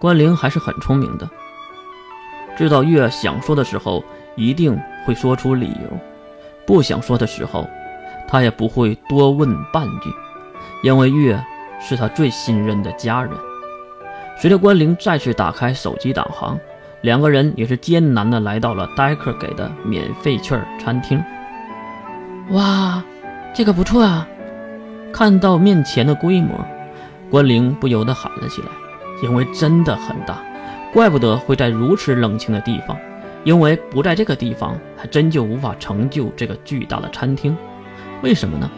[0.00, 1.28] 关灵还是很聪明的，
[2.56, 4.02] 知道月想说的时候
[4.34, 5.98] 一定会说出理由，
[6.66, 7.68] 不想说的时候，
[8.26, 10.10] 他也不会多问半句，
[10.82, 11.38] 因为月
[11.78, 13.30] 是他最信任的家人。
[14.38, 16.58] 随着关灵再次打开手机导航，
[17.02, 21.22] 两个人也是艰难的来到了戴克给的免费券餐厅。
[22.52, 23.04] 哇，
[23.52, 24.26] 这个不错啊！
[25.12, 26.58] 看到面前的规模，
[27.30, 28.68] 关灵不由得喊了起来，
[29.22, 30.42] 因为真的很大，
[30.92, 32.96] 怪不得会在如此冷清的地方。
[33.42, 37.56] 因为不在这个地方，还真就无法成就这个巨大的餐厅。
[38.22, 38.70] 为什么呢？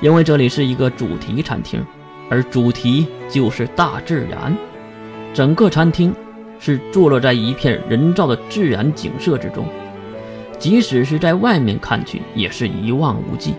[0.00, 1.84] 因为这里是一个主题餐厅，
[2.30, 4.56] 而主题就是大自然。
[5.32, 6.14] 整个餐厅
[6.60, 9.66] 是坐落在一片人造的自然景色之中，
[10.60, 13.54] 即使是在外面看去，也是一望无际。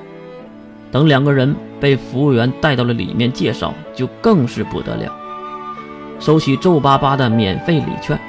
[0.89, 5.13] 等两个人被服务员带到了里面介绍，就更是不得了。
[6.25, 8.19] 收起皱巴巴的免费礼券，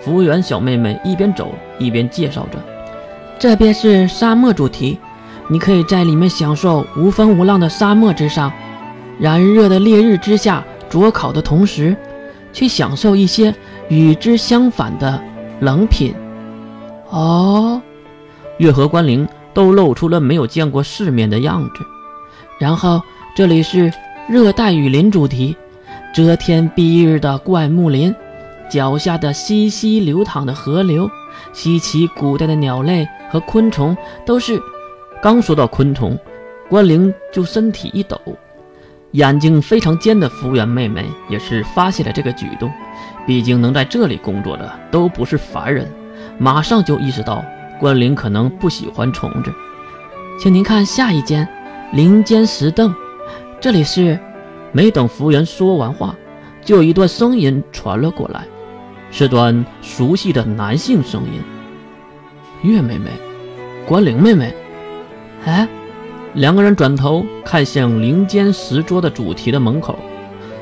[0.00, 2.58] 服务员小妹妹一边走一边介绍着
[3.38, 4.98] ：“这边是沙漠主题，
[5.46, 8.52] 你可以在里面享受无风无浪的沙漠之上，
[9.20, 11.96] 燃热的烈日之下灼烤的同时。”
[12.50, 13.54] 去享受一些
[13.88, 15.22] 与之相反的
[15.60, 16.12] 冷品。
[17.10, 17.80] 哦，
[18.56, 21.84] 月和关灵都露出了没有见过世面的样子。
[22.58, 23.00] 然后
[23.36, 23.92] 这里是
[24.28, 25.54] 热带雨林主题，
[26.18, 28.12] 遮天蔽日的灌木林，
[28.68, 31.08] 脚下的溪溪流淌的河流，
[31.52, 34.60] 稀奇古怪的鸟类和昆虫，都是。
[35.22, 36.18] 刚说到昆虫，
[36.68, 38.20] 关灵就身体一抖。
[39.12, 42.68] 眼睛非常尖的服务员妹妹也是发现了这个举动，
[43.24, 45.86] 毕竟能在这里工作的都不是凡人，
[46.36, 47.44] 马上就意识到
[47.78, 49.52] 关灵可能不喜欢虫子。
[50.40, 51.48] 请您看下一间，
[51.92, 52.92] 林间石凳。
[53.60, 54.18] 这里是……
[54.72, 56.14] 没等服务员说完话，
[56.62, 58.46] 就有一段声音传了过来，
[59.10, 61.42] 是段熟悉的男性声音。
[62.62, 63.10] 月妹妹，
[63.86, 64.54] 关灵妹妹，
[65.44, 65.68] 哎。
[66.34, 69.98] 两个人转头看向林间石桌的主题的门口，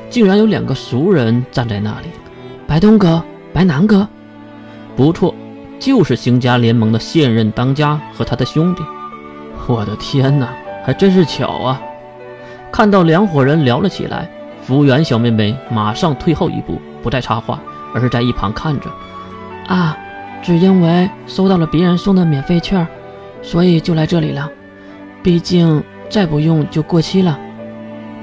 [0.09, 2.07] 竟然有两个熟人站在那里。
[2.65, 3.21] 白东哥、
[3.53, 4.07] 白南哥，
[4.95, 5.35] 不错，
[5.77, 8.83] 就是星家联盟的现任当家和他的兄弟。
[9.67, 11.81] 我的天哪，还真是巧啊！
[12.71, 14.29] 看到两伙人聊了起来，
[14.61, 17.59] 服务员小妹妹马上退后一步，不再插话，
[17.93, 18.89] 而是在一旁看着。
[19.67, 19.97] 啊，
[20.43, 22.87] 只因为收到了别人送的免费券，
[23.41, 24.49] 所以就来这里了。
[25.23, 27.39] 毕竟再不用就过期了。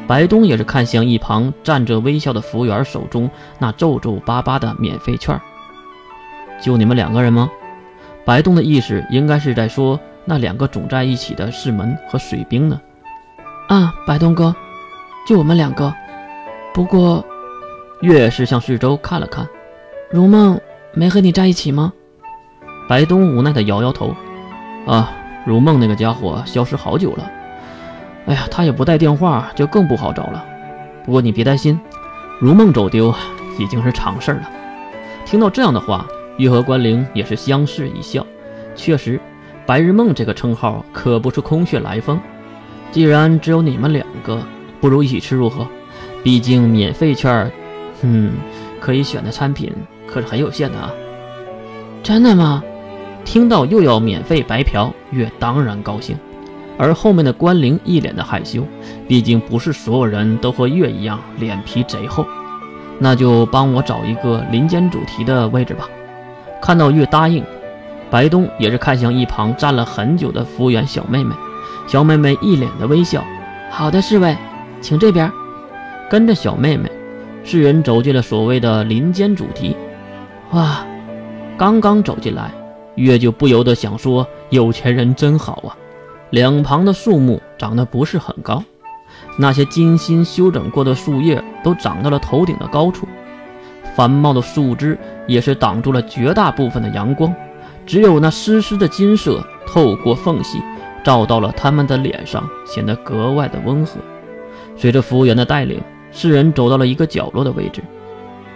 [0.07, 3.29] 白东也是看向一旁站着微笑的服务员手中
[3.59, 5.39] 那皱皱巴巴的免费券。
[6.63, 7.51] 就你们两个人吗？
[8.25, 12.81] 白东的意思应该是在说那两个总在一起的世门和水兵呢。
[13.69, 14.55] 啊，白东哥，
[15.27, 15.93] 就我们两个。
[16.73, 17.25] 不过，
[18.01, 19.49] 月是向四周看了看，
[20.11, 20.61] 如梦
[20.93, 21.93] 没和你在一起吗？
[22.89, 24.15] 白东无奈的摇摇头。
[24.87, 25.11] 啊。
[25.47, 27.31] 如梦那个家伙消失好久了，
[28.25, 30.43] 哎呀，他也不带电话，就更不好找了。
[31.05, 31.79] 不过你别担心，
[32.41, 33.15] 如梦走丢
[33.59, 34.51] 已经是常事了。
[35.27, 36.07] 听到这样的话，
[36.39, 38.27] 玉和关灵也是相视一笑。
[38.75, 39.21] 确实，
[39.67, 42.19] 白日梦这个称号可不是空穴来风。
[42.95, 44.41] 既然只有你们两个，
[44.81, 45.67] 不如一起吃如何？
[46.23, 47.51] 毕竟免费券，
[48.03, 48.35] 嗯，
[48.79, 49.73] 可以选的餐品
[50.07, 50.93] 可是很有限的啊。
[52.05, 52.63] 真的吗？
[53.25, 56.17] 听到又要免费白嫖，月当然高兴，
[56.79, 58.65] 而后面的关灵一脸的害羞，
[59.09, 62.25] 毕竟不是所有人都和月一样脸皮贼厚。
[63.01, 65.89] 那就帮我找一个林间主题的位置吧。
[66.63, 67.43] 看到月答应，
[68.09, 71.35] 白东也是看向一旁站了很久的服务员小妹妹，
[71.87, 73.25] 小妹妹一脸的微笑。
[73.71, 74.37] 好的，侍卫，
[74.81, 75.31] 请这边。
[76.11, 76.91] 跟着小妹妹，
[77.45, 79.77] 世人走进了所谓的林间主题。
[80.53, 80.87] 哇，
[81.57, 82.51] 刚刚走进来。
[82.97, 85.75] 月就不由得想说：“有钱人真好啊！”
[86.31, 88.63] 两旁的树木长得不是很高，
[89.37, 93.09] 那些精心修整过的树叶都长到了头顶的高处，
[93.97, 94.97] 繁茂的树枝
[95.27, 97.35] 也是挡住了绝大部分的阳光，
[97.85, 100.63] 只有那湿湿的金色透过缝隙
[101.05, 104.01] 照到了他们的脸上，显得格外的温和。
[104.77, 105.81] 随着服务员的带领，
[106.11, 107.81] 四人走到了一个角落的位置。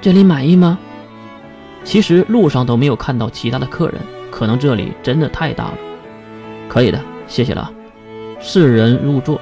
[0.01, 0.79] 这里满意吗？
[1.85, 4.01] 其实路上都没有看到其他的客人。
[4.31, 5.75] 可能这里真的太大了，
[6.69, 7.73] 可以的，谢谢了。
[8.39, 9.41] 四人入座，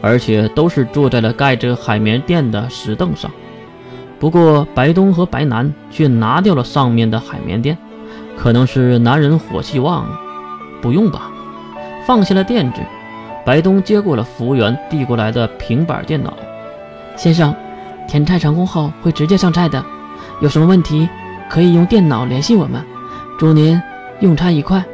[0.00, 3.30] 而且都是坐在了盖着海绵垫的石凳上。
[4.18, 7.76] 不过白东和白南却拿掉了上面的海绵垫，
[8.36, 10.06] 可能是男人火气旺。
[10.80, 11.30] 不用吧？
[12.06, 12.80] 放下了垫子，
[13.44, 16.36] 白东接过了服务员递过来的平板电脑。
[17.16, 17.54] 先生，
[18.08, 19.84] 点菜成功后会直接上菜的，
[20.40, 21.08] 有什么问题
[21.48, 22.82] 可以用电脑联系我们。
[23.38, 23.80] 祝您
[24.20, 24.84] 用餐愉快。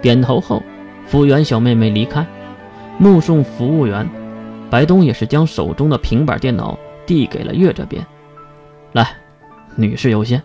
[0.00, 0.62] 点头后，
[1.06, 2.26] 服务员小妹妹离开，
[2.98, 4.08] 目送服务员，
[4.70, 8.04] 白东也是将手中的平板电脑递给了月这边，
[8.92, 9.06] 来，
[9.76, 10.42] 女士优先。